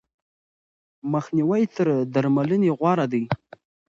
[1.11, 3.23] مخنیوی تر درملنې غوره دی.